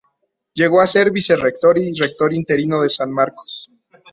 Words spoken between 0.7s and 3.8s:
a ser vicerrector y rector interino de San Marcos.